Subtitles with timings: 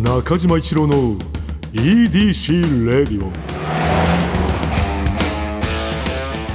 [0.00, 1.16] 中島一郎の
[1.72, 3.32] EDC レディオ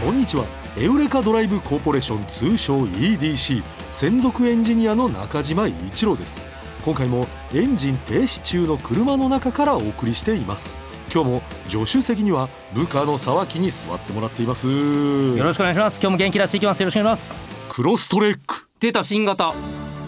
[0.06, 0.46] こんにちは。
[0.78, 6.44] エウレカドライブコーポレーション通称 EDC 専属エンジニアの中島一郎です。
[6.86, 10.76] 今回もエンジン停止中の車の中からお送りしています。
[11.12, 14.68] 今日も助手席には部下の沢木に座ってもらっています。
[14.68, 16.00] よろしくお願いします。
[16.00, 16.82] 今日も元気出していきます。
[16.82, 17.36] よろしくお願いします。
[17.70, 18.68] クロストレック。
[18.80, 19.54] 出た新型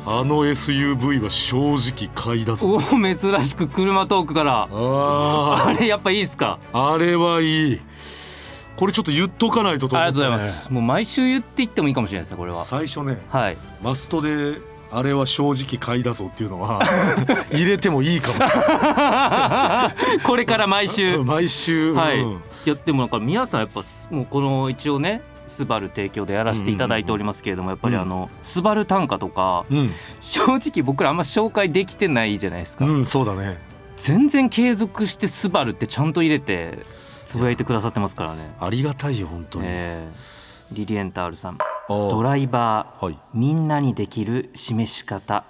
[0.05, 2.67] あの SUV は正直買いだぞ。
[2.67, 3.15] おお珍
[3.45, 4.67] しく車トークから。
[4.69, 6.59] ああれやっぱいいですか？
[6.73, 7.81] ーあれはいい。
[8.75, 10.73] これちょっと言っとかないととあり思って、ね、がとうございます。
[10.73, 12.65] もう毎週言っていってもいいかもしれないですねこれは。
[12.65, 13.57] 最初ねはい。
[13.81, 14.57] マストで
[14.91, 16.81] あれは正直買いだぞっていうのは
[17.51, 20.19] 入れてもいいかもしれない。
[20.25, 21.19] これから毎週。
[21.23, 22.31] 毎週、はい、うん。
[22.33, 22.35] い。
[22.69, 33.57] やでもなんか皆さんやっぱもうこの一応ねスバル提供でやらせていただいておりますけれどもやっぱりあのスバル単価とかうん、正直僕らあんま紹介できてないじゃないですか、うん、そうだね。
[33.95, 36.79] 全然継続してスバルってちゃんと入れて
[37.25, 38.53] つぶやいてくださってますからね。
[38.59, 40.33] ありがたいよ本当に、えー
[40.73, 41.57] リリエンタールさん。
[41.87, 43.19] ドライバーはい。
[43.33, 45.45] みんなにできる示し方。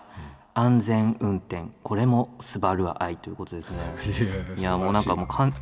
[0.55, 1.63] 安全運転。
[1.81, 3.77] これもスバルは愛ということですね。
[4.57, 5.53] いやもうなんかもうかん、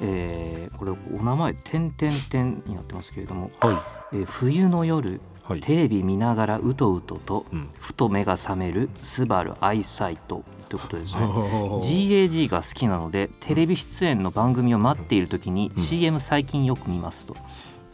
[0.00, 3.72] えーこれお名前「点点点」になってますけれども、は
[4.12, 4.16] い。
[4.16, 5.60] えー冬の夜はい。
[5.60, 7.68] テレビ見ながらうとうとと、うん。
[7.78, 11.22] ふと目が覚めるスバルアイサイトということですね。
[11.80, 17.36] GAG が好きなのでテレビ出演の番組を待っている時に CM 最近よく見ますと。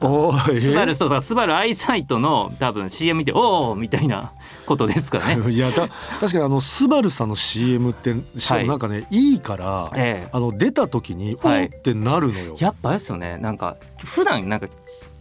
[0.02, 0.60] おーえー？
[0.60, 4.32] スバルそうだスバルアイサイトの多分 CM 見ておおみたいな
[4.66, 5.50] ことですかね。
[5.50, 5.88] いやだ
[6.20, 12.56] 確かにあのスバルさんの CM ってしかもなんかね、い、いから、ええあの出た時に、はいおーってなるのよ。
[12.58, 14.68] やっぱあれですよねなんか普段なんか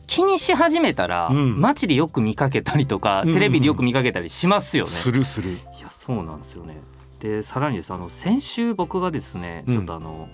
[0.08, 4.90] 気にし始めたら、うん街でよく見かけたりとか、うんうんうんテレビでよく見かけたりしますよね。
[4.90, 5.52] するする。
[5.52, 6.78] いやそうなんですよね。
[7.20, 10.28] でさらにですあの先週僕がですねうんちょっとあの、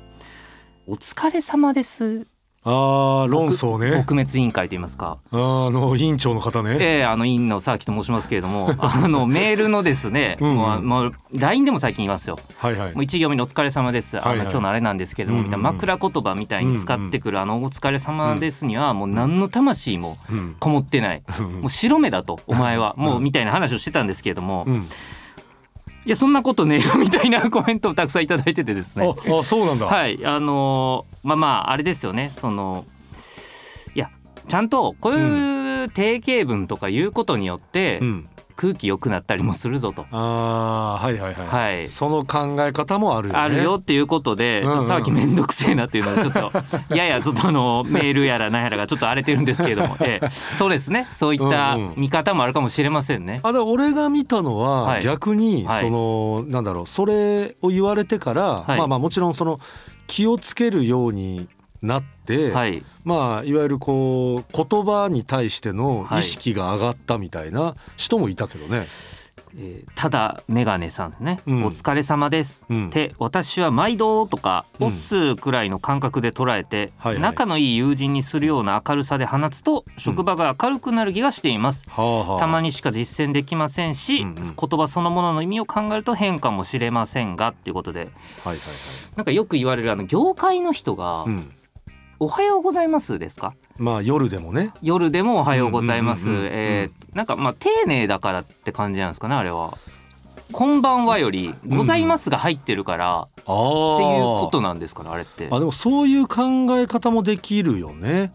[0.88, 2.26] お疲れ様です
[2.70, 4.04] あー論争ね。
[4.06, 6.78] 撲滅委員会といいますか、あーあの委員長の方ね。
[6.82, 10.56] ええあの委員の沢木と申しますけれども あのメールのですね、うんうん。
[10.58, 12.38] もうもう LINE でも最近言いますよ。
[12.58, 12.94] はいはい。
[12.94, 13.04] もう。
[13.04, 14.38] 一行目の「お疲れ様です」あの、はい。
[14.40, 20.56] はい今日のあれなんですけれども、みたいな枕言葉みたいに使ってくる、あの「お疲れ様です」にはもう何の魂もうん。
[20.60, 23.04] こもってない、うんもう白目だとお前は、 うん。
[23.06, 24.68] もうみたいな話をしてたんですけれども、
[26.08, 26.10] いうん。
[26.12, 29.86] やそんなことねみたいなコメントをたくさんいただいててですねああそうなんだ。
[29.86, 32.86] はいあのーまあまああれですよねその
[33.96, 34.10] いや
[34.48, 38.30] ちゃんとこういう定型文とか言うことによってうん。
[38.58, 40.08] 空気良くなったりもするぞと。
[40.12, 41.48] ああはいはいはい。
[41.48, 41.88] はい。
[41.88, 43.40] その考え方もあるよね。
[43.40, 44.74] あるよっていうことで、うんうん。
[44.74, 46.52] ちょっとさっき面倒くせえなっていうのをちょっと
[46.96, 50.30] ややちょっとあのメールやら何やらがちょっと荒れてるんですけれども、 ええ。
[50.30, 51.08] そうですね。
[51.12, 51.94] そういったうんうん。
[51.98, 53.40] 見方もあるかもしれませんね。
[53.44, 55.04] あだから俺が見たのは、はい。
[55.04, 55.82] 逆にはい。
[55.82, 58.78] その、なんだろうそれを言われてから、はい。
[58.78, 59.60] まあまあもちろんその
[60.08, 61.48] 気をつけるように
[61.82, 62.84] なって、はい。
[63.04, 66.20] まあいわゆるこう言葉に対してのはい。
[66.20, 68.86] 意識が上がったみたいな人もいたけどね。
[69.56, 71.64] えーただメガネさんね、うん。
[71.64, 72.88] お疲れ様です、うん。
[72.88, 74.88] って私は毎度とかうん。
[74.88, 77.22] オスくらいの感覚で捉えて、はいはい。
[77.22, 84.36] 仲のいい友人にするような明るさで放つと職場が明るくなる気がしています、はあはあ、たまにしか実践できませんし、うんうん。
[84.36, 88.00] 言葉そのものの意味を考えると変かもしれませんがっていうことで。
[88.00, 88.10] はい
[88.50, 88.58] はい
[89.16, 91.30] なんかよく言われるあの業界の人がはい。
[91.30, 91.52] うん。
[92.20, 93.54] 「おはようございます」ですか？
[93.78, 94.72] まあ夜でもね。
[94.82, 99.78] 夜でも「おはようございます」うんうんうんうんえーなんかまあ丁寧だからって感じなんですかねあれは。
[100.52, 103.22] こんばんはより「ございます」が入ってるからああ。
[103.24, 103.28] っ
[103.98, 105.48] ていうことなんですかねあれって。
[105.52, 106.44] あでもそういう考
[106.78, 108.32] え方もできるよね。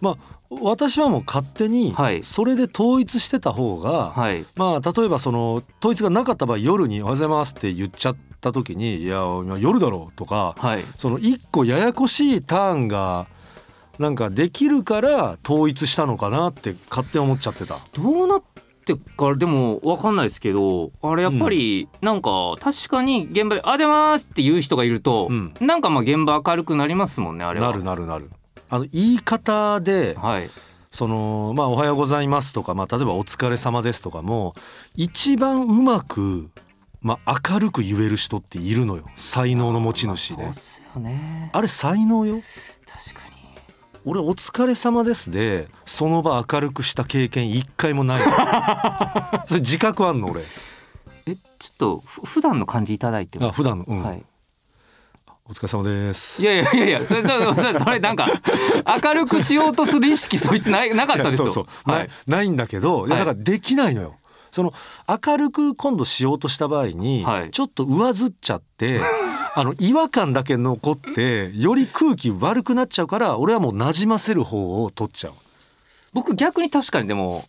[0.00, 0.16] まあ
[0.62, 8.16] 私はもう勝手にはいそれで統一してた方が、はいまあ例えばその統一がなかった場合夜に「おはようございます」って言っちゃっ
[8.46, 13.26] た時に「いや今夜だろ」うとかはいその一個ややこしいターンが
[13.98, 17.78] なんかできるから統一したのかなって勝手に思っちゃってた。
[17.94, 18.42] どうなっ
[18.84, 27.70] てからでも分かんないですけどあれやっぱりなんか確かに現場で「あ出ます」って言う人がいると、うんなんかまあ現場明るくなりますもんねあれは。
[27.70, 28.30] なるなるなる。
[28.68, 30.50] あの言い方ではい
[30.90, 34.54] そのまあ「おはようございます」とか、まあ、例えば「お疲れ様です」とかも
[34.94, 36.48] 一番うまく、
[37.06, 39.04] まあ、明るく言える人っているのよ。
[39.16, 40.52] 才能の持ち主ねそうっ。
[40.52, 41.50] すよね。
[41.52, 42.42] あれ才能よ。
[42.84, 43.36] 確かに。
[44.04, 48.20] 俺「お疲れ様です」でその場明るくした経験一回もない。
[49.46, 50.40] それ自覚あんの俺？
[51.26, 53.50] えちょっとふ普段の感じいただいても。
[53.50, 54.02] あ普段の、うん。
[54.02, 54.24] はい。
[55.48, 56.42] お疲れ様です。
[56.42, 58.26] いやいやいやいやそれそれそれそれなんか
[59.00, 61.46] 明るくしようとする意識そいつないなかったですよ。
[61.46, 63.24] そうそう、はないないんだけど、いやはい。
[63.26, 64.16] だからできないのよ
[64.56, 64.72] その
[65.06, 67.50] 明るく今度しようとした場合に、はい。
[67.50, 69.00] ちょっと上ずっちゃって
[69.54, 75.34] あの違和感だけ残ってより空気悪くなっちゃうから俺はもうなじませる方を取っちゃう。
[76.14, 77.44] 僕逆に確かにでも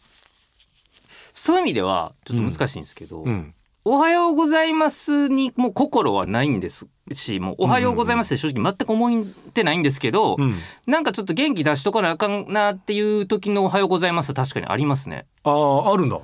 [1.33, 3.53] そういう意味ではちょっと難しいんですけど、うん。
[3.85, 10.55] おはようございますにもう心はないんですしもうおはようございますって正直全く思ってないんですけど、うん。
[10.87, 15.25] なんかちょっと元気出しとかなあかんなっていう時のおはようございますは確かにありますね。
[15.45, 16.19] あああるんだ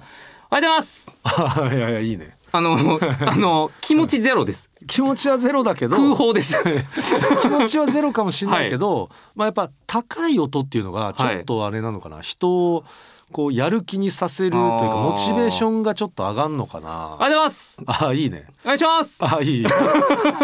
[0.53, 1.11] おはようございます。
[1.23, 2.37] あいやいやいいね。
[2.51, 4.69] あの あの気持ちゼロです。
[4.85, 6.61] 気持ちはゼロだけど空砲です。
[7.41, 12.83] 気持ちはゼロかもしれないけど、まあやっぱ高い音っていうのがちょっとあれなのかな、人を
[13.31, 16.87] こうやる気にさせるというかモチベーションがちょっと上がんのかな。
[16.87, 17.81] おはようございます。
[17.87, 18.45] ああいいね。
[18.63, 19.25] お願いします。
[19.25, 19.65] あいい。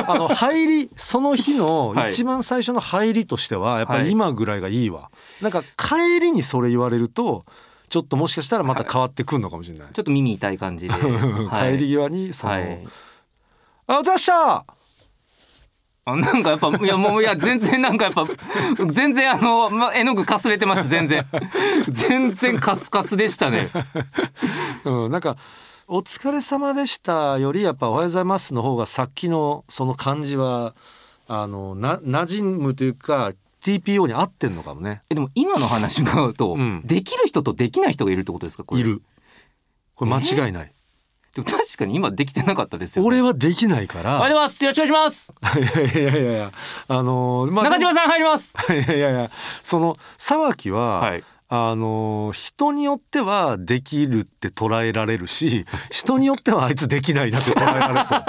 [0.08, 2.10] あの入りその日のはい。
[2.10, 4.06] 一番最初の入りとしてはやっぱはい。
[4.06, 5.12] り今ぐらいがいいわ、
[5.44, 7.46] なんか帰りにそれ言われると
[7.90, 10.94] ちょっともしかしたらまた変わってくんのかもしれない、ちょっと耳痛い感じで。
[11.50, 11.78] はい。
[11.78, 12.88] 帰り際にその、はい。
[13.88, 14.66] あおざっした！
[16.06, 18.26] あなんかやっぱいやもういや全然なんかやっぱ
[18.88, 21.26] 全然あの、ま、絵の具かすれてました全然。
[21.90, 23.70] 全然カスカスでしたね。
[24.86, 25.38] うん、なんか
[25.88, 30.74] 「お疲れ様でした」よりやっぱ「おはようございます」の方がさっきのその感じは
[31.28, 33.32] あのな馴染むというか
[33.64, 35.02] TPO に合ってんのかもね。
[35.10, 36.82] えでも今の話伺うと、うん。
[36.86, 38.82] できる人とできない人がいるってことですかこれ？
[38.82, 39.02] いる。
[39.96, 40.72] これ間違いない、
[41.36, 45.36] でも確かに今できてなかったですよ、ね、俺はできないかおはようございらますよろしくお願いします。
[45.60, 46.52] いやいやいやいや。
[46.88, 48.56] あのーまあ中島さん入ります。
[48.72, 49.32] いやいやいや。
[49.62, 58.24] その沢木は、はいあのー人によってはできるって捉えられるし 人によってはあいつできないなって捉えられそう。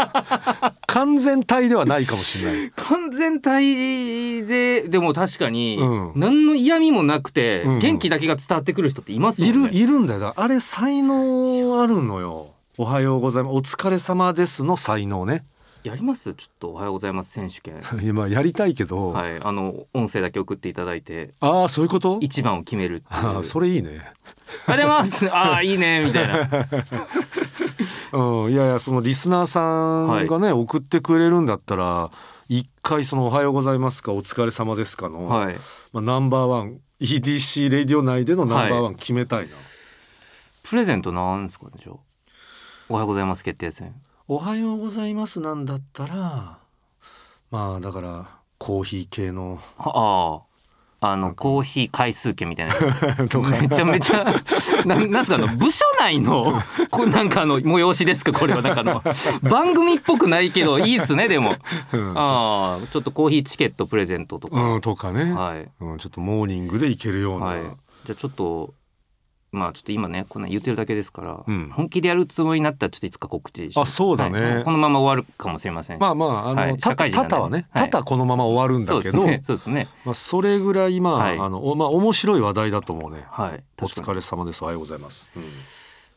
[0.86, 2.72] 完全体ではないかもしれない。
[2.76, 6.12] 完全体ででも確かに、うん。
[6.16, 7.78] 何の嫌味もなくて、うん。
[7.78, 9.68] 元気だけが伝わってくる人っていますよね。
[9.68, 10.32] いるいるんだよ。
[10.36, 12.48] あれ才能あるのよ。
[12.78, 13.52] おはようございます。
[13.54, 15.44] お疲れ様ですの才能ね
[15.82, 16.34] やります？
[16.34, 17.80] ちょっとおはようございます選手権。
[18.02, 21.34] 今やりたいけど、はいあの音声だけ送っていただいて。
[21.40, 22.18] ああそういうこと？
[22.20, 24.02] 一番を決めるああそれいいね。
[24.66, 25.28] あります。
[25.32, 26.68] ああいいねみたいな。
[28.12, 29.60] うんいやいやそのリスナーさ
[30.22, 32.10] んがね、送ってくれるんだったら
[32.48, 35.56] 一回その「おはようございますかお疲れ様ですかの」はい。
[35.92, 39.54] まあ、ナンバーワン EDC レディオ内でのナンバーワン決めたいな、
[40.64, 41.96] プレゼントなんですかねじゃあ。
[42.88, 43.94] おはようございます決定戦
[44.32, 46.58] おはようございますなんだったら
[47.50, 48.28] まあだから
[48.58, 49.58] コーヒー系の。
[49.76, 50.44] は
[51.00, 51.08] あ。
[51.12, 52.74] あのコーヒー回数券みたいな。
[53.50, 54.22] めちゃめちゃ
[54.86, 56.62] なんなんすかあの部署内の
[56.92, 58.32] こなんかあの催しですか？
[58.32, 59.02] これはなんかあの
[59.50, 61.56] 番組っぽくないけどいいっすねでも。
[61.92, 62.12] うん。
[62.16, 65.68] ああちょっとコーヒーチケットプレゼントとか、うん、とかね、はい。
[65.80, 67.62] うん、ちょっとモーニングで行けるような、はい。
[68.04, 68.74] じゃあちょっと
[69.52, 71.70] まあちょっと今ねこんなん言ってるだけですから、うん。
[71.74, 74.40] 本気でやるつもりになったらちょっといつか告知しあそうだね。
[74.40, 74.62] はい。
[74.62, 76.00] このまま終わるかもしれませんし。
[76.00, 76.78] まあまああの、はい。
[76.78, 77.90] た社会はね、はい。
[77.90, 79.40] たたこのまま終わるんだけど、そうですね。
[79.42, 79.88] そうですね。
[80.04, 81.38] まあそれぐらいまあ、はい。
[81.38, 83.24] あのおまあ面白い話題だと思うね。
[83.28, 83.64] はい。
[83.82, 84.62] お疲れ様です。
[84.62, 85.28] おはようございます。
[85.36, 85.42] うん、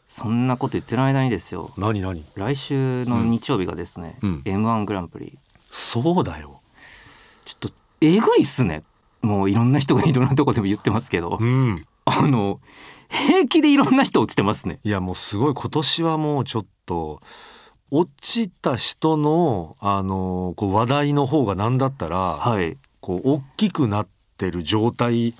[0.06, 1.72] そんなこと言ってる間にですよ。
[1.76, 2.24] 何何？
[2.36, 4.42] 来週の日曜日がですね、うん。
[4.46, 5.40] M1 グランプリ。
[5.72, 6.62] そうだよ。
[7.46, 7.70] ちょっと
[8.00, 8.84] えぐいっすね。
[9.22, 11.40] もういろんな人がいろんなとこでも言ってますけど。
[11.42, 11.86] うん。
[12.06, 12.60] あの
[13.14, 17.22] 平気でいろんな人落ちてますねいやもうすごい今年はもうちょっと
[17.92, 25.36] 落ちた人のあのこう話題の方がなんだったら、はいこう大きくなってる状態。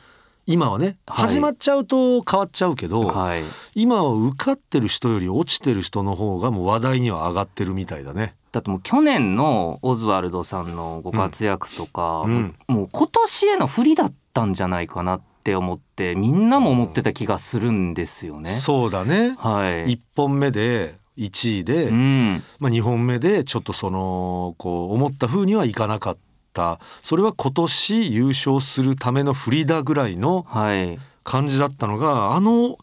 [0.46, 8.36] 今はね、はい始まっちゃうと変わっちゃうけど、はい今は受かってる人より落ちてる人の方がもう話題には上がってるみたいだね。
[8.52, 18.50] だってもう去年のオズワルドさんのご活躍とか、うんもう今年への不利だったんじゃないかなって思ってみんなも思ってた気がするんですよね。
[18.50, 19.36] そうだね。
[19.38, 26.18] はい、1本目で1位で、うん、まあ、2本目でちょっとそのこう思った風にはいかなかっ
[26.54, 32.78] たそれは今年優勝するための振りだぐらいのはい、感じだったのがあの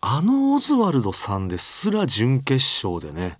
[0.00, 3.38] あのオズワルドさんですら準決勝でね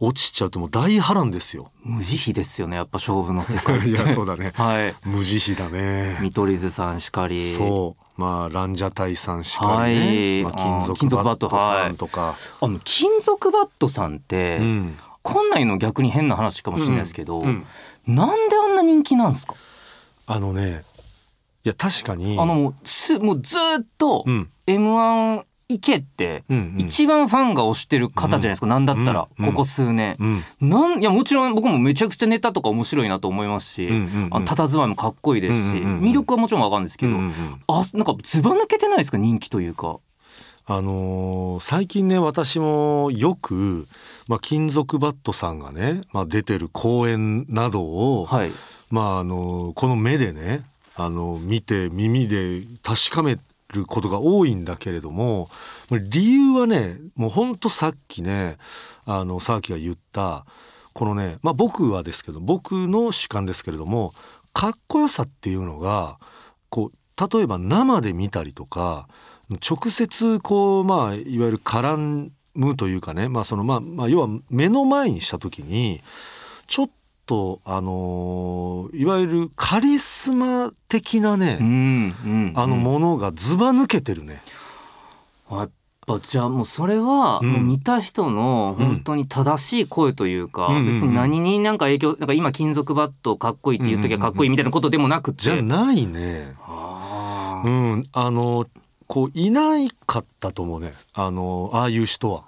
[0.00, 1.70] 落ちちゃうともう大波乱ですよ。
[1.82, 6.18] 無慈悲ですよねやっぱ勝負の世界 いやそうだね、はい、無慈悲だね。
[6.20, 7.54] 見取り図さんしかり。
[7.54, 8.20] そう。
[8.20, 10.54] まあランジャタイさんしかりね、はい。
[10.54, 14.98] まあ、金属バットさんとか、はい、あの金属バットさんって、うん、
[15.52, 17.66] ないの逆に変な話かもしれないですけど、うん
[18.08, 19.54] うん、なんであんな人気なんですか？
[20.26, 20.82] あのね
[21.64, 22.38] いや確かに。
[22.38, 23.60] あのすもうずっ
[23.96, 24.24] と
[24.66, 26.44] m 1池って
[26.78, 39.98] 一番ファンが推してる方じゃないですか、うんう、だったらここ数年、うん、なんいやもちろん僕もめちゃくちゃネタとか面白いなと思いますし、うんうんうん、たたずまいもかっこいいですし、うんうんうん、魅力はもちろん分かるんですけど、うんうん、あなんかずば抜けてないですか人気というか。
[40.66, 43.86] あのー、最近ね私もよく、
[44.28, 48.50] まあ、金属バットさんがね、まあ、出てる公演などを、はい、
[48.88, 53.42] まああのー、この目でねあのー、見て耳で確かめて。
[53.74, 55.48] ることが多いんだけれども
[55.90, 58.56] 理由はねもうほんとさっきね
[59.04, 60.46] あの沢木が言った
[60.92, 64.14] このね、まあ、僕はですけど僕の主観ですけれども
[64.52, 66.18] かっこよさっていうのが
[66.70, 69.08] こう例えば生で見たりとか
[69.50, 76.02] 直接こうまあいわゆる絡むというかね、まあそのまあまあ、要は目の前にした時に
[76.66, 76.90] ちょっ
[77.26, 84.42] とあのーいわゆるカリスマ的なね、うんうんあのものがずば抜けてるね。
[85.50, 85.70] やっ
[86.06, 96.54] ぱじゃあもうそれはうんもう見た人の本当に正しい声というか、別に何になんか影響なんか今金属バットかっこいいって言う時はかっこいいみたいなことでもなくて、じゃないね。
[97.64, 98.66] うん、あの
[99.06, 100.92] こういないかったと思うね。
[101.14, 102.44] あのああいう人は。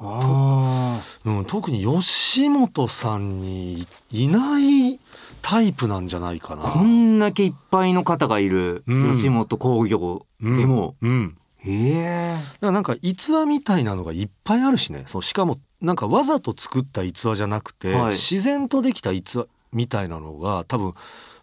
[0.00, 5.00] あうん、特に吉本さんにいない
[5.42, 6.62] タイプなんじゃないかな。
[6.62, 9.12] ーこんだけいっぱいの方がいるうん。
[9.12, 12.40] 吉本興業でも、うん、うん。
[12.60, 15.04] なんか逸話みたいなのがいっぱいあるしね。
[15.06, 18.10] そうしかもなんかわざと作った逸話じゃなくて、はい。
[18.12, 20.94] 自然とできた逸話みたいなのが多分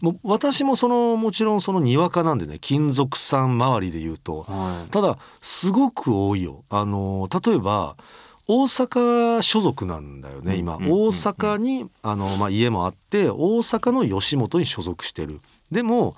[0.01, 4.91] もう私もそのもちろんそのにわかなんでね金属さん周りで言うとはい。
[4.91, 6.63] ただすごく多いよ。
[6.69, 7.95] あの例えば
[8.48, 11.08] 大阪所属なんだよね今、うんうんうんうん。
[11.08, 15.40] 大阪にあの、まあ、家もあって大阪の吉本に所属してる。
[15.72, 16.16] でも、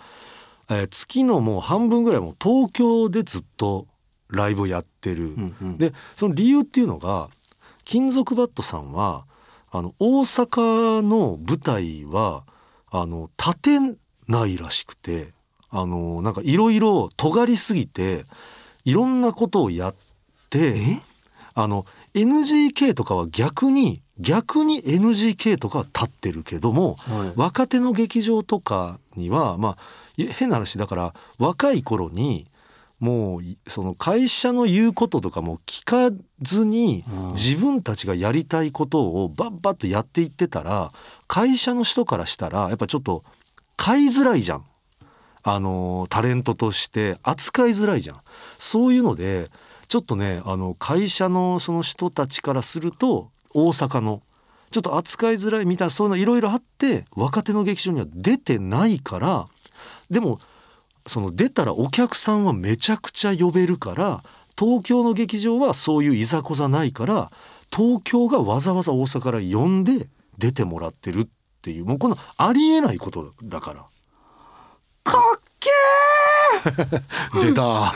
[0.70, 3.88] えー月のもう半分ぐらいもう東京でずっと
[4.29, 5.77] ライブをやってる、うんうん。
[5.77, 7.29] でその理由っていうのが
[7.84, 9.25] 金属バットさんは
[9.72, 12.44] あの大阪の舞台は
[12.89, 15.29] あの立てないらしくて
[15.70, 18.25] あのなんかいろいろ尖りすぎて
[18.86, 19.96] いろんなことをやっ
[20.50, 21.01] てえ？
[21.53, 29.77] あの NGK とかは逆に逆に NGK とかは立ってるけどもはい若手の劇場とかにはまあ
[30.17, 32.48] い変な話だから若い頃に
[33.01, 40.93] もういその会社の言うこととかも聞かずにうん自分たちがやりたいことをバッバッとやっていってたら
[41.27, 43.25] 会社の人からしたらやっぱちょっと
[43.75, 44.65] 買いづらいじゃん。
[45.48, 48.22] あのタレントとして扱いづらいじゃん。
[48.57, 49.51] そういうので
[49.87, 54.21] ちょっとねあの会社のその人たちからすると大阪の
[54.71, 59.47] ちょっと扱いづらいみたいなそういうのいろいろあって若手の劇場には出てないから
[60.09, 60.39] でも
[61.07, 64.23] その出たらお客さんはめちゃくちゃ呼べるから
[64.57, 67.31] 東京の劇場はそういういざこざないから
[67.75, 71.27] 東京がわざわざ大阪から呼んで出てもらってるっ
[71.61, 73.85] ていうもうこのありえないことだから。
[75.03, 75.69] かっけ
[77.41, 77.93] 出た。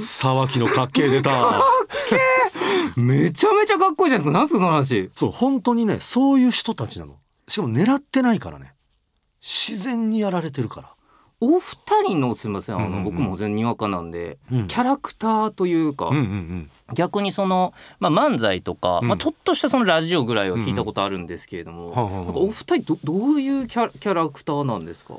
[0.00, 1.30] 沢木のかっけえ出た。
[1.30, 1.62] ー。
[2.96, 4.38] めちゃめちゃかっこいいじゃないですか。
[4.38, 5.10] なんすかその話。
[5.14, 7.14] そう本当にねそういう人たちなの。
[7.48, 8.74] しかも狙ってないからね。
[9.40, 10.92] 自然にやられてるから。
[11.38, 11.76] お二
[12.08, 13.04] 人のすみませんあの、うんうんうん。
[13.04, 14.66] 僕も全然にわかなんで、うん。
[14.68, 16.70] キャラクターというか、うんうんうん。
[16.94, 19.08] 逆にその、まあ、漫才とか、うん。
[19.08, 25.14] まあ、ちょっとしたそのラジオぐらいは聞いたことあるんですけれども、はあはあはあなんかお二人どどういうキャラキャラクターなんですか？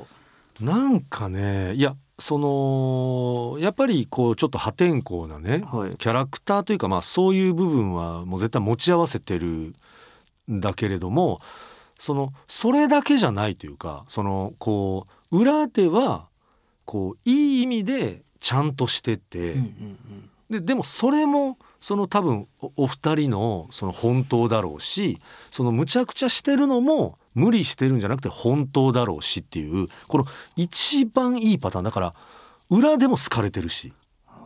[0.60, 5.96] なんかねいやそのやっぱりこうちょっと破天荒なねはい。
[5.96, 9.74] キャラクターというかまあそういう部分はもう絶対持ち合わせてる
[10.50, 11.40] んだけれども
[11.98, 16.28] そのそれだけじゃないというかそのこう裏では
[16.84, 19.56] こういい意味でちゃんとしてて、
[20.48, 25.20] ででもそれもその多分おお二人のその本当だろうし
[25.50, 30.26] そのむちゃくちゃしてるのも無理してるんじゃなくて本当だろうしっていうこの
[30.56, 32.14] 一番いいパターンだから
[32.68, 33.92] 裏でも好かれてるし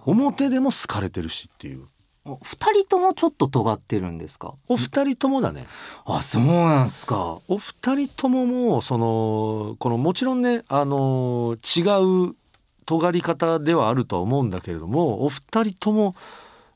[0.05, 1.87] 表でも好かれてるしっていう。
[2.25, 4.55] お二人ともちょっと尖ってるんですか？
[4.69, 5.67] お二人ともだね。
[6.05, 7.41] あそうなんすか。
[7.49, 11.81] お二人とももうそのこのもちろんねあの違
[12.31, 12.37] う
[12.87, 16.15] 尖り方ではあるとは思うんだけれどもお二人とも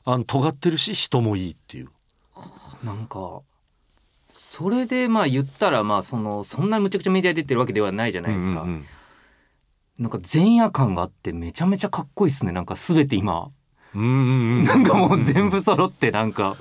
[0.03, 1.89] あの尖ってるし人もいいっていう。
[2.83, 3.39] なんか
[4.49, 8.85] それでまあ言ったらまあそのそんなむちゃくちゃメディア出てるわけではないじゃないですか、うんうんうん。
[9.99, 12.53] なんか前夜感があってめちゃめちゃかっこいいですね。
[12.53, 13.49] なんか全て今。
[13.93, 14.63] うんうんうん。
[14.63, 16.55] なんかもう全部揃ってなんか。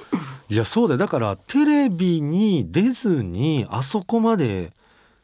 [0.49, 0.99] いやそうだよ。
[0.99, 4.73] だからテレビに出ずにあそこまで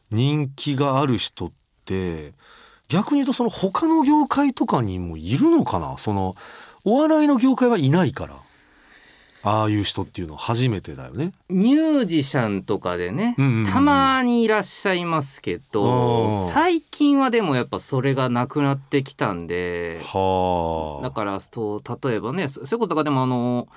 [0.09, 1.51] 人気がある人っ
[1.85, 2.33] て
[2.87, 5.97] 逆に言うとその他の業界とかにもいるのかな？
[5.97, 6.35] その
[6.85, 8.35] お笑いの業界はいないから
[9.45, 11.33] ああいう人っていうのは初めてだよね。
[11.49, 21.03] ミュージシャンとかでね、うんうんうんたまにいらっしゃいますけど最近はでもやっぱそれがなくなってきたんではあ。
[21.03, 23.67] だからそう例えばねそそういうこととかでもあの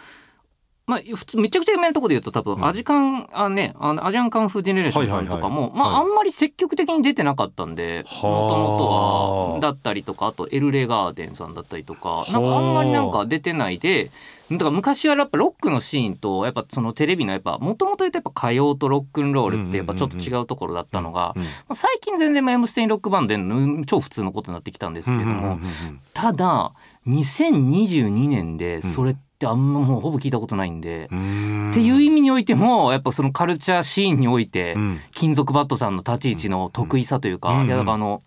[0.86, 2.60] まあ普通めちゃくちゃ有名なところで言うと多うん。
[2.60, 8.52] 分アジカン、あねあのアジアンカンフージェネレーションさんとかも、まあ、はいあんまり積極的に出てなかったんでもはあ。
[8.54, 12.32] ともとはだったりとかあとエルレガーデンさんだったりとかあ。
[12.32, 14.12] なんかあんまりなんか出てないで
[14.48, 21.34] だから昔はやっぱロックのシーンとやっぱそのテレビのやっぱもともと言うとやっぱ歌謡とロックンロールってやっぱちょっと違うところだったのが、
[21.74, 26.00] 最近全然まあ M ステにロックバンドでうん超普通のことになってきたんですけれども、うんうんうんうん。
[26.14, 26.74] ただ
[27.08, 31.70] 2022年でそれってあんまもうほぼ聞いたことないんで、うん。
[31.72, 35.00] っていう意味においてもやっぱそのカルチャーシーンにおいて、うん。
[35.12, 37.66] 金属バットさんの立ち位置の得意さというか、うん。
[37.66, 38.22] いやだからあの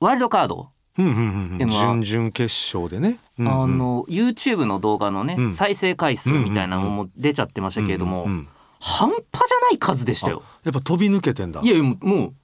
[0.00, 1.70] ワイルドカード、うんうんうんうん。
[1.70, 3.18] M1 準々決勝でね。
[3.38, 3.62] うんうん。
[3.62, 5.52] あの YouTube の動画のね、うん。
[5.52, 8.48] 再生回数みたいなのも出ちゃってましたけれども、うんうんうん。
[8.80, 10.42] 半端じゃない数でしたよ。
[10.64, 11.60] やっぱ飛び抜けてんだ。
[11.62, 11.66] い。
[11.66, 12.34] やもうもう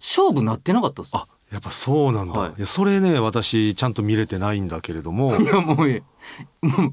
[0.00, 1.10] 勝負なってなかったです。
[1.14, 2.50] あやっぱそうなんだ、はい。
[2.58, 5.34] い、やそれね私ちゃんと見れてないんだけれども。
[5.36, 6.02] いやもうえ
[6.60, 6.92] も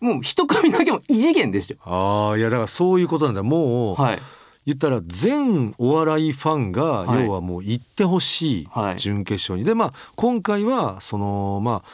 [0.00, 1.80] うもう一組だけも異次元でしたよ。
[1.84, 3.42] ああいやだからそういうことなんだ。
[3.42, 4.18] もう、はい。
[4.66, 7.24] 言ったら全お笑いファンがはい。
[7.24, 8.98] 要はもう行ってほしいはい。
[8.98, 11.88] 準決勝に、でまあ今回はそのまあ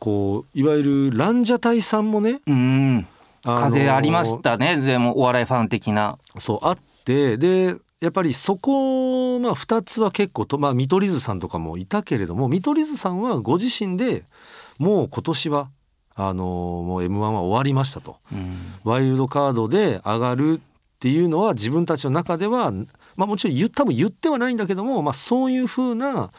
[0.00, 3.06] こういわゆるランジャタイさんもね、うん。
[3.44, 4.80] あのー風ありましたね。
[4.80, 6.18] でもお笑いファン的な。
[6.38, 14.24] そうあってでやっぱりそこまあ2つは結構とまあ見取り図さんとかもいたけれども見取り図さんはご自身で
[14.78, 15.70] もう今年は
[16.14, 18.18] あのもう m 1は終わりましたと。
[18.32, 22.70] うんワイルドカードで上がるっていうのは自分たちの中では、
[23.16, 26.30] まあ、もちろん言多分言ってはないんだけども、まあ、そういうふうな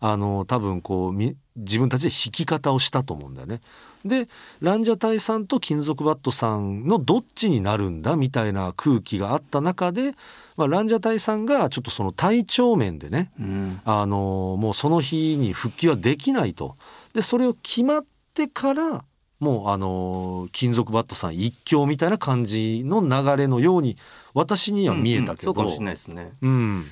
[0.00, 3.60] あの多分こうみ自分たちで弾き方をしたと思うんだよね。
[4.04, 4.28] で
[4.60, 10.14] ランジャタイさんと金属バットさんのどっちになるんだみたいな空気があった中で、
[10.62, 13.80] まあ、ランジャタイさんがちょっとその体調面でねうん。
[13.84, 16.76] あのもうその日に復帰はできないと。
[17.14, 18.04] でそれを決まっ
[18.34, 19.04] てから
[19.40, 23.96] もうあの金属バットさん一強みたいな感じの流れのように
[24.34, 26.32] 私には見えたけど、うんうんそうかもしれないですね。
[26.42, 26.84] うん。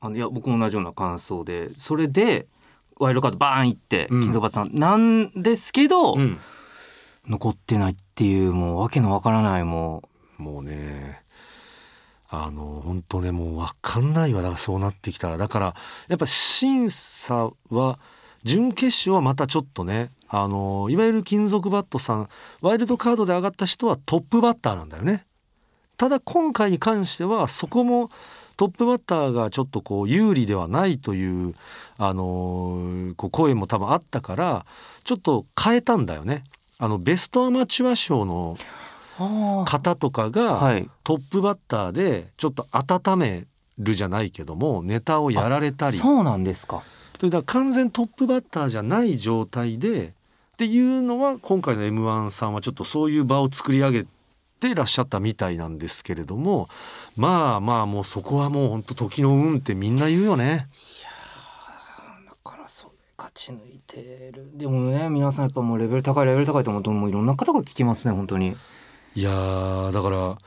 [0.00, 2.46] あのいや僕も同じような感想でそれで
[2.98, 4.20] ワイルドカードバーン行ってうん。
[4.22, 6.38] 金属バットさんなんですけど、うん。
[7.26, 10.02] 残ってないっていうもうわけのわからないも
[10.38, 11.21] もうね
[12.34, 15.76] あの本当ねもう分かんないわだからそうなってきたらだから
[16.08, 17.98] やっぱ審査は
[18.42, 22.28] 準決勝はまたちょっとねあのいわゆる金属バットさん
[22.62, 25.26] ワイルドカードで上がった人はトップバッターなんだよね。
[25.98, 28.08] ただ今回に関してはそこも
[28.56, 31.54] トップバッターがちょっとこう有利ではないという、
[31.98, 34.66] あのこう声も多分あったから
[35.04, 36.44] ちょっと変えたんだよね。
[36.78, 38.56] あのベストアマチュア賞の。
[39.18, 40.88] 方とかが、はい。
[41.04, 43.46] トップバッターでちょっと温め
[43.78, 46.82] るじゃないけどもネタをやられたりそうなんですか。
[47.18, 50.12] それだから完全トップバッターじゃない状態でっ
[50.56, 54.06] ていうのは今回の m 1さんはちょっとそういう場を作り上げ
[54.60, 56.68] てらっしゃったみたいなんですけれども
[57.16, 60.68] まあまあもうそこはもう本当時の運ってみんな言うよね。
[62.28, 64.50] だからそれ勝ち抜いてる。
[64.54, 68.56] でもね皆さんやっぱもうレベル高いレベル高いと思うともういろんな方が聞きますね本当に。
[69.14, 70.38] いやーだから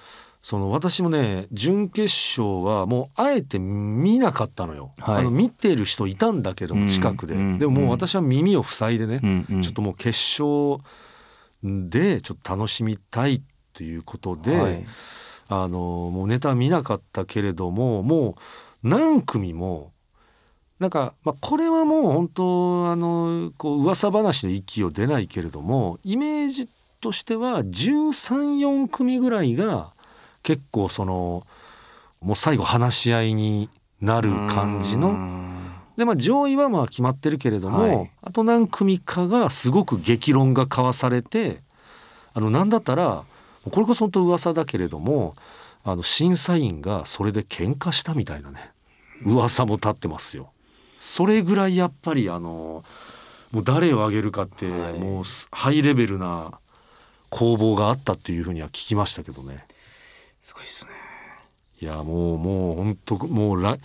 [0.42, 5.16] その私もね準決勝はもうあえて見なかったのよ、はい。
[5.18, 9.62] あの見てる人いたんだけどうん近くで、うんでももう私は耳を塞いでね、うんうん。
[9.62, 10.84] ちょっともう決勝
[11.64, 13.42] でちょっと楽しみたい
[13.74, 14.86] ということで、はい。
[15.48, 15.78] あの
[16.12, 18.36] もうネタ見なかったけれどもも
[18.84, 19.94] う何組も
[20.80, 26.70] なんか、まあ、これはもう本当あのこう噂話の域を出ないけれどもイメージ
[27.06, 29.94] としては134組ぐらいが
[30.42, 31.46] 結構その
[32.20, 33.70] もう最後話し合いに
[34.02, 35.10] なる感じの。
[35.10, 35.52] うん
[35.98, 41.62] でまあ上位はまあ決まってるけれども、はいあと何組かがすごく激論が交わされて
[42.34, 43.24] あのなんだったら
[43.72, 45.36] これこそ本当噂だけれども
[45.86, 48.72] あの審査員がそれで喧嘩したみたいなね
[49.24, 50.52] 噂も立ってますよ。
[51.00, 52.84] それぐらいやっぱりあの
[53.52, 56.60] もう誰を挙げるかって、はいもうすハイレベルな
[57.30, 59.66] 攻防があったっていうふうには聞きましたけどね。
[60.42, 60.92] すごいですね。
[61.82, 63.80] いやもうもう本当もう来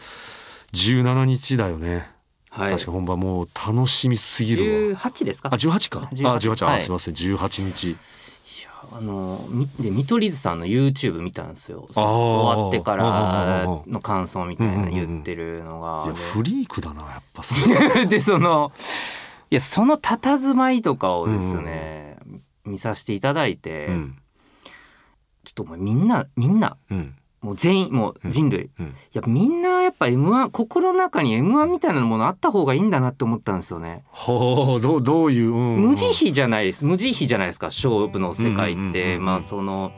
[0.73, 2.09] 17日だよね。
[2.51, 2.71] はい。
[2.71, 4.97] 確か本番もう楽しみすぎる十わ。
[4.99, 5.51] 八ですか？
[5.53, 6.09] あ、十八か。
[6.13, 7.91] 18あ、十八、あ、はいすみません、十八日。
[7.91, 7.97] い
[8.65, 11.87] やあのみで見取り図さんの YouTube 見たんですよ。
[11.93, 12.03] 終
[12.63, 17.55] わってかうんうんうんらうんの感想みたいな言ってるのがいや、でフリークだな、やっぱさ。
[18.07, 18.73] でその
[19.51, 22.10] いやその佇まいとかをですね、
[22.71, 24.19] 見させていただいて、うん、
[25.45, 27.15] ちょっともうみんなみんなうん。
[27.41, 28.87] もう全員もう人類、うん。
[28.89, 34.05] いやみんなやっぱ M1 心の中に M1 みたいなものあった方がいいんだなって思ったんですよね。
[34.09, 35.81] ほうどうどういう、うん。
[35.81, 36.85] 無慈悲じゃないです。
[36.85, 39.17] 無慈悲じゃないですか勝負の世界って。
[39.17, 39.25] うん。
[39.25, 39.91] まあその、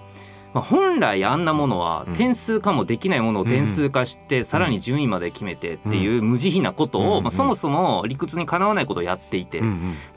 [0.54, 2.14] まあ、本来あんなものはうん。
[2.14, 9.62] 点数化もできないものを点数化して、さらに順位まで決めてっていう無慈悲なことを、まあ、そもそも理屈にかなわないことをやっていて、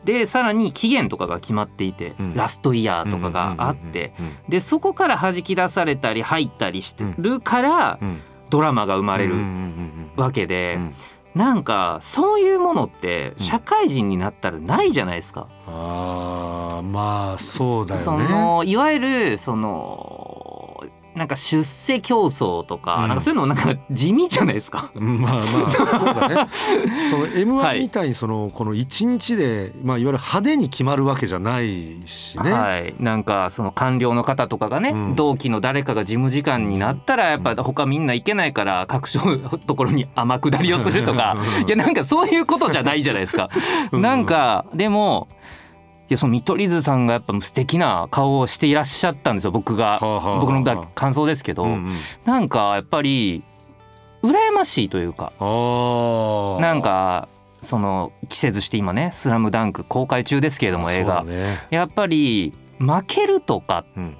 [0.04, 2.36] でさらに期限とかが決まっていて、うん。
[2.36, 8.22] ラストイヤーとかがあって、うんでそこから弾き出されたり入ったりしてるから、うん。
[8.50, 9.36] ドラマが生まれる
[10.16, 10.96] わけで、うん
[11.36, 15.48] なんかそういうものってうん社会人になったらないじゃないですか。
[15.68, 20.45] あーまあそうだよねそのいわゆるその
[21.16, 23.08] なんか出世競争とか、うん。
[23.08, 24.92] なんかそういうのもなんか地味じゃないですか。
[24.94, 26.48] うんまあまあ そうだね。
[27.10, 27.80] その m 1はい。
[27.80, 35.16] みたいにそのこの1日で、まあ、いわゆる派手に決まるわけじゃないしね、はい、なんかその官僚の方とかがね、うん。
[35.16, 41.38] 同期の誰かが事務次官になったらやっぱ他みんな行けないから各所のところに天下りをするとか。
[41.66, 43.50] いやなんかそういうことじゃないじゃないですか。
[43.94, 44.02] うん。
[44.02, 45.30] なんかでも
[46.08, 50.00] いやその見取り図さんがやっぱ素敵な顔をしていらっしゃったんですよ僕が。
[50.00, 50.40] はあはあはあ。
[50.40, 51.92] 僕の感想ですけど、うんうん。
[52.26, 53.44] なんかやっぱり
[54.22, 55.34] 羨ましいというか。
[56.62, 57.28] なんか
[57.64, 64.18] その季節して今ね「スラムダンク公開中ですけれども映画、ねやっぱり負けるとかうん。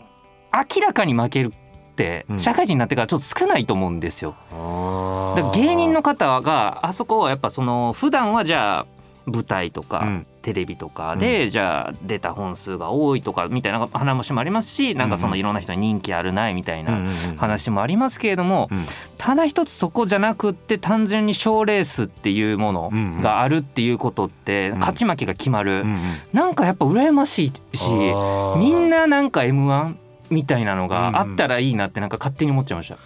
[0.52, 2.40] 明らかに負けるってうん。
[2.40, 4.34] 社会人になってからちょっと少ないと思うんですよ。
[4.52, 5.36] あー。
[5.36, 8.86] だから芸人の方があそこはやっぱその普段はじゃあ
[9.26, 10.28] 舞台とか、うん。
[10.46, 17.00] テレビとかで、じゃあ出た本数が多いとかみたいな話もありますしなんかそのいろんな人に人気あるないみたいな
[17.38, 18.86] 話もありますけれども、うん。
[19.18, 24.78] ただ一つそこじゃなくって単純に賞レースっていうものがあるっていうことってん。
[24.78, 26.00] 勝ち負けが決まる、うんうん。
[26.32, 27.92] なんかやっぱ羨ましいし
[28.60, 29.96] みんななんか m 1
[30.30, 32.98] みたいなのうんがあったらいいなってなんか勝手に思っちゃいました。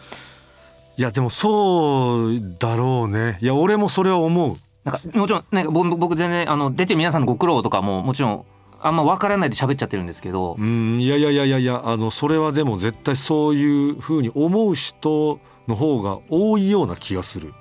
[0.97, 3.37] いやでもそうだろうね。
[3.39, 4.57] いや俺もそれは思う
[4.91, 8.45] なんかもちろんなんか僕僕全然あの出てる皆さんのご苦労とかももちろん
[8.81, 17.53] あんま分からないで喋っちゃってるんですけど、うんいやいやいやいやいやあのそれはでも絶対そういうふうに思う人の方が多いような気がする。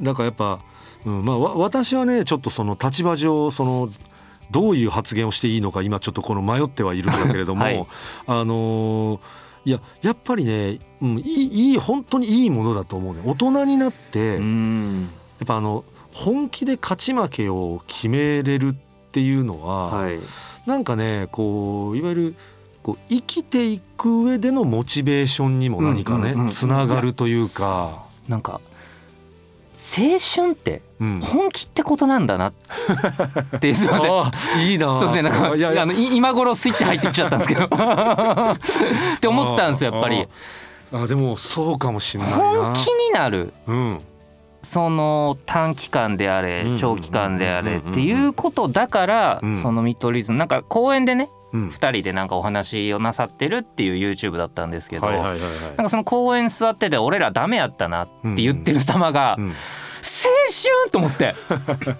[0.00, 0.60] だからやっぱ、
[1.04, 3.88] うんまあ、わ私はねちょっとその立場上その
[4.50, 7.86] どういう発言をしていいのか今ちょっとこの迷ってはいるんだけれども、はい。
[8.26, 9.20] あのー
[9.64, 13.20] いややっぱりね、うん、いいいい本当にいいものだと思うね。
[13.26, 15.10] 大人になって、うやん
[15.42, 15.84] っぱあの
[16.18, 18.74] 本気で勝ち負けを決めれるっ
[19.12, 20.18] ていうのは、はい。
[20.66, 22.34] なんかねこういわゆる
[22.82, 28.60] こう生きていく上でのモチベーションにも何かね、うんうんうんつながるというか、なんか
[29.78, 32.52] 青春ってうん、本気ってことなんだなっ
[33.60, 34.10] てすいません。
[34.10, 35.82] あいいなそうですねなんかいやいや。
[35.82, 37.64] あのい今頃スイッチ入ってきちゃったんですけど。
[37.64, 37.68] っ
[39.20, 40.26] て思ったんですよやっぱり。
[40.92, 41.06] ああ。
[41.06, 42.38] でもそうかもしれないな。
[42.38, 43.52] 本気になる。
[43.68, 44.00] うん
[44.62, 46.76] その短期間であれうん。
[46.76, 49.56] 長期間であれっていうことだからうん。
[49.56, 51.68] その見取り図なんか公園でねうん。
[51.68, 55.38] 2人でなんかお話をなさってるっていう YouTube だったんですけどなん
[55.76, 59.48] かその公園座ってて俺らダメやったなって言ってる様がうん。
[59.48, 59.54] 青
[60.02, 61.34] 春と思って。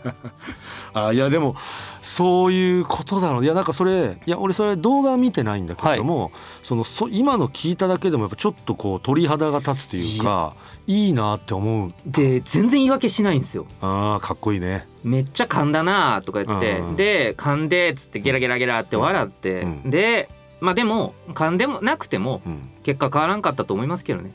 [0.95, 1.55] あいやでも
[2.01, 3.45] そういうことだろう。
[3.45, 6.33] いやなんかそれいや俺それ動画は見てないんだけれども、
[6.63, 10.55] そのそ今の聞いただけでもやっぱちょっとこう鳥肌が立つというか
[10.87, 11.13] いい。
[11.19, 13.67] なって思うで全然言い訳しないんですよ。
[13.81, 14.87] あーかっこいいね。
[15.03, 16.97] めっちゃ噛んだなとか言って、うん。
[16.97, 19.91] で噛んでっつってゲラゲラゲラって笑って、うん。
[19.91, 20.29] で
[20.61, 22.71] まあでも噛んでもなくてもうん。
[22.83, 24.31] 結果変わらんかったと思いますけどね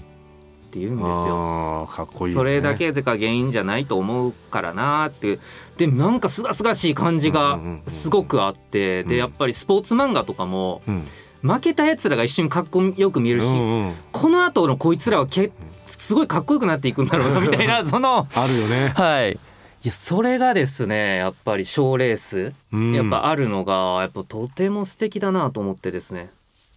[0.74, 1.88] って言うんですよ。
[1.92, 5.38] かっこいい、ね、それだけが原因じゃないと思うからなって
[5.78, 7.92] でなんかすがすがしい感じがうんうんうんうん。
[7.92, 9.08] すごくあってうん。
[9.10, 11.08] でやっぱりスポーツ漫画とかもうん。
[11.44, 15.52] 負けたやつらが一瞬かっこよく見えるし、うんうんこの後のこいつらはけ
[15.86, 19.34] すごいかっこよくなっていくんだろうなみたいなそのあるよね、はい。
[19.34, 19.38] い
[19.84, 22.94] やそれがですねやっぱり賞レースうん。
[22.94, 26.32] やっぱあるのがやっぱとても素敵だなと思ってですね。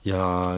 [0.07, 0.57] いや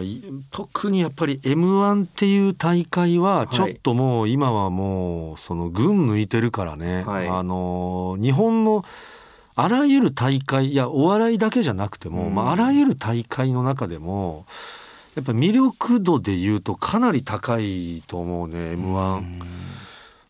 [0.51, 7.29] 特にやっぱり m 1っていう大会はちょっともう今はもうその群抜いてるからね、はい。
[7.29, 8.85] あのー日本の
[9.55, 12.35] あらゆる大会いやお笑いだけじゃなくても、うん。
[12.35, 14.45] まあ、あらゆる大会の中でも
[15.15, 19.43] やっぱ魅力度で言うとかなり高いと思うね m 1、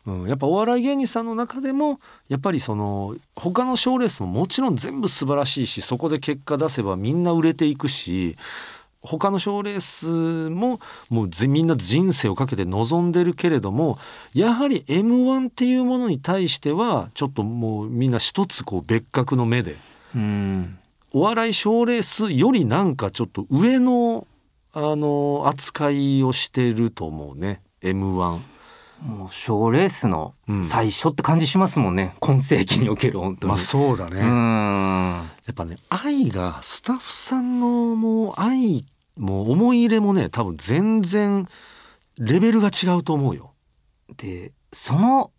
[0.07, 8.37] うん、やっぱお笑い芸人さんの中でもやっぱりその他の賞レースももちろん全部素晴らしいしそこで結果出せばみんな売れていくし
[9.01, 13.99] 他の賞レースももうみんな人生をかけて臨んでるけれども
[14.35, 19.77] やはり m 1っていうものに対してはちょっともうみんな一つこう別格の目で
[21.13, 24.27] お笑い賞レースよりなんかちょっと上の
[24.73, 28.41] あの扱いをしてると思うね M1
[29.03, 33.49] もう賞レースの最初って感じしますもんね、うん、今世紀における本当に。
[33.49, 34.21] まあそうだね。
[34.21, 38.85] やっぱね愛がスタッフさんのもう愛
[39.17, 41.49] もう思い入れもね多分全然
[42.19, 43.53] レベルが違うと思うよ。
[44.17, 45.31] でその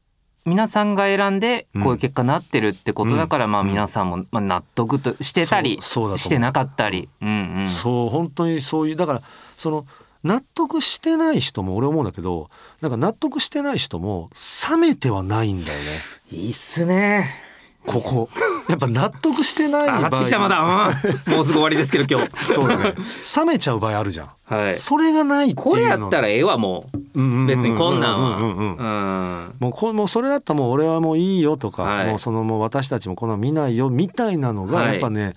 [0.46, 9.22] 皆さんが選んでこういう結果になってるってことだから、まあ皆さんもまあ納得としてたりしてなかったり、うんうん、そう本当にそういうだから
[9.58, 9.86] その
[10.24, 12.50] 納得してない人も俺思うんだけど
[12.82, 14.30] なんか納得してない人も
[14.70, 15.86] 冷めてはないんだよね。
[16.32, 17.50] いいっすね。
[17.86, 18.30] ここ。
[18.68, 20.60] やっぱ納得してない場合上がってきたまだ、
[21.28, 22.46] うん、もうすぐ終わりですけど今日。
[22.46, 22.94] そうだね。
[23.38, 29.50] 冷めちゃう場合あるじゃん、はい、それがないこれやったらええわもう別にこんなんは。
[29.60, 35.34] もうこもうそれだったらもう俺はもういいよとか、はい、もうそのもう私たちもこんな見ないよみたいなのがやっぱね、はい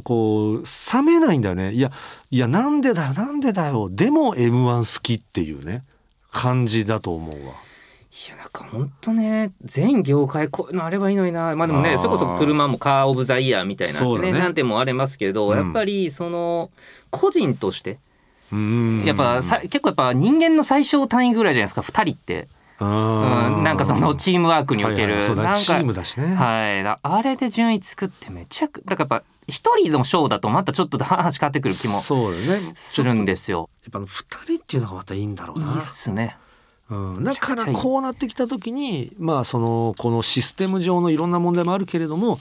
[0.00, 0.62] こう
[0.94, 1.72] 冷めないんだよね。
[1.72, 1.92] いや
[2.30, 3.88] いやなんでだよなんでだよ。
[3.90, 5.84] でも m 1好きっていうね
[6.30, 7.52] 感じだと思うわ。
[8.12, 11.54] いやなんか本当ね全業界こういうのあればいいのにな。
[11.56, 14.38] まあでもねそれこそ車もカー・オブ・ザ・イヤーみたいなねね。
[14.38, 16.70] なんてもありますけど、うん、やっぱりその
[17.10, 17.98] 個人として
[18.50, 22.48] やっぱさ結構やっぱ人間の最小単位ぐらいじゃないですか2人って。
[22.82, 33.70] うん、なんかそのチームワークにおける、はいはい、なんかチームだしね、はい、あれで順位作ってめちゃくだからやっぱ一人のショーだとまたちょっと話変わってくる気もするんですよ。
[33.82, 34.06] やっぱ二
[34.46, 35.72] 人っていうのがまたいいんだろうな。
[35.72, 36.36] いいっすね。
[36.90, 42.38] うん、だからこうなってきた時にまあそのこのシステム上のいろんな問題もあるけれども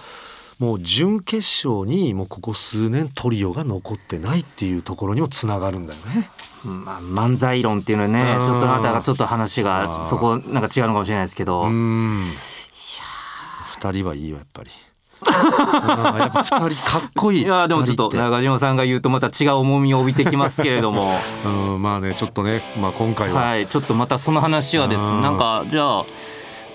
[0.61, 6.29] もう準決勝にもうここ数年トリオが残ってないっていうところにもつながるんだよね。
[6.63, 11.63] まあ、漫才論っていうのはねちょっとまたちょっと話がそこなんか違うのかもしれないですけど。
[11.63, 12.27] 2
[13.91, 14.69] 人はいいよやっぱり。
[15.25, 17.41] やっぱ二人かっこいい。
[17.41, 21.17] いやでもちょっと中島さんが言うとまた違う重みを帯びてきますけれども。
[21.43, 23.41] うんまあねちょっとねまあ今回は。
[23.41, 26.05] はいちょっとまたその話はですねなんかじゃあ。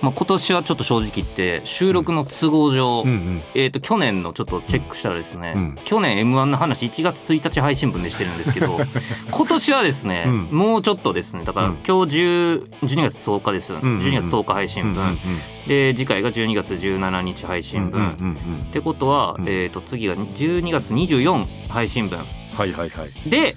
[0.02, 8.78] まあ、今年はちょっと正直言って収録の都合上、うんうん、えー、と去年のちょっとチェックしたらですね、うん、去年 m 1の話1月1日配信分でしてるんですけど
[9.30, 15.18] 今年はですね、うん、もうちょっとですねだから今日10 12月10日ですよ、うんうん、12月10日配信分、うんうん、
[15.66, 22.18] で次回が12月17日配信分、うんうんうん、ってことは、えー、と次が12月24配信分、
[22.56, 23.56] はいはいはい、で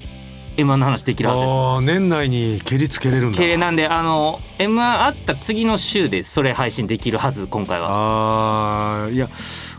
[0.60, 1.36] M1 の話できるは
[1.80, 2.00] ずです。
[2.00, 3.38] 年内に蹴りつけれるんだ。
[3.38, 7.90] けなんであの M1 あった次の週でそれ配信できるはず今回は。
[7.92, 9.30] ああいや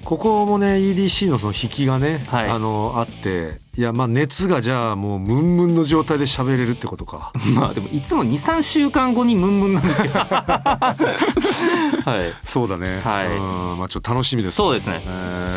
[0.05, 7.33] ここもね EDC のその引きがね、はい、あのあっていやまあ熱がじゃあもうムンムンの状態で喋れるってことか。
[7.55, 10.19] まあでもいつも2、3週間後にムンムンなんですけど。
[10.25, 10.97] は
[12.07, 12.35] い。
[12.45, 13.01] そうだね。
[13.05, 13.29] はい。
[13.79, 15.03] まあちょっと楽しみですそうですね。
[15.07, 15.50] えー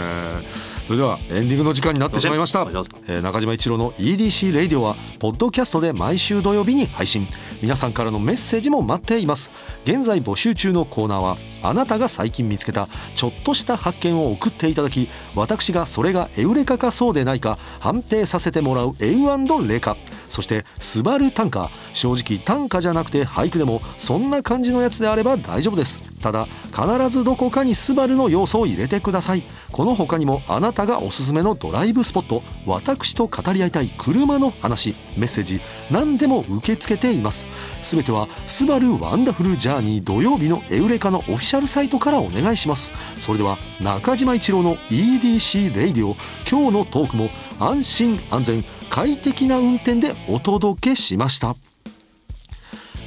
[0.94, 2.62] それではエンディングの時間になってしまいました、
[3.08, 7.26] えー、中島一郎の EDC Radio はポッドキャストで毎週土曜日に配信。
[7.64, 9.50] 皆さんからのメッセージも待っています。
[9.86, 19.98] 現在募集中のコーナーはあなたが最近見つけたちょっとした発見を送っていただき私がそれがエウレカかそうでないか判定させてもらうエウレカ
[20.34, 26.00] そして「スバル短歌」正直短歌じゃなくて俳句でもそんな感じのやつであれば大丈夫です。
[26.24, 29.44] ただ必ずどこかにスバルの要素を入れてください。
[29.72, 32.42] この他にもあなたがおすすめのドライブスポット。
[32.66, 34.96] 私と語り合いたい車の話。
[35.18, 37.46] メッセージ何でも受け付けています。
[37.84, 42.92] すべては「スバルワンダフルジャーニー土曜日のエウレカ」のオフィシャルサイトからお願いします。
[43.20, 46.16] それでは中島一郎の EDC Radio。
[46.50, 51.56] 今日のトークも安心安全快適な運転でお届けしました。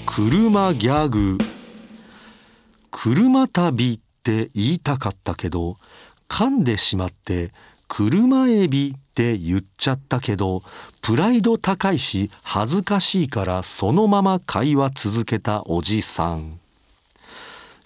[0.07, 1.39] 車ギャグ。
[2.91, 5.77] 車旅って言いたかったけど
[6.29, 7.53] 噛んでしまって
[7.89, 10.63] 車エビって言っちゃったけど
[11.03, 16.59] プライド高いし恥ずかしいからそのまま会話続けたおじさん。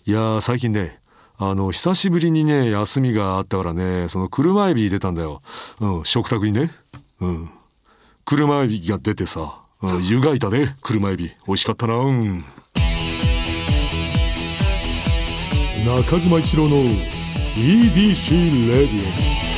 [0.07, 1.00] いや最近ね
[1.43, 5.41] あの久しぶりにね休みがあったからねその車エビ出たんだよ、
[5.81, 6.71] うん、食卓にね。
[7.19, 7.51] うん。
[8.27, 11.33] 車エビが出てさ、うん、 湯がいたね車エビ。
[11.47, 11.95] 美味しかったな。
[11.95, 12.45] うん。
[15.87, 16.77] 中島一郎の
[17.57, 19.50] EDC レディオ